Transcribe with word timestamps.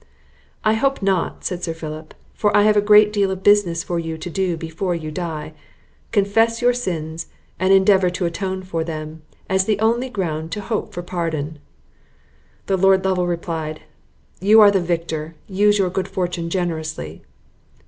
"I 0.63 0.73
hope 0.73 1.03
not," 1.03 1.45
said 1.45 1.63
Sir 1.63 1.75
Philip, 1.75 2.15
"for 2.33 2.57
I 2.57 2.63
have 2.63 2.75
a 2.75 2.81
great 2.81 3.13
deal 3.13 3.29
of 3.29 3.43
business 3.43 3.83
for 3.83 3.99
you 3.99 4.17
to 4.17 4.31
do 4.31 4.57
before 4.57 4.95
you 4.95 5.11
die: 5.11 5.53
confess 6.11 6.59
your 6.59 6.73
sins, 6.73 7.27
and 7.59 7.71
endeavour 7.71 8.09
to 8.09 8.25
atone 8.25 8.63
for 8.63 8.83
them, 8.83 9.21
as 9.47 9.65
the 9.65 9.79
only 9.79 10.09
ground 10.09 10.51
to 10.53 10.61
hope 10.61 10.91
for 10.91 11.03
pardon." 11.03 11.59
Lord 12.67 13.05
Lovel 13.05 13.27
replied, 13.27 13.81
"You 14.39 14.59
are 14.59 14.71
the 14.71 14.81
victor, 14.81 15.35
use 15.47 15.77
your 15.77 15.91
good 15.91 16.07
fortune 16.07 16.49
generously!" 16.49 17.21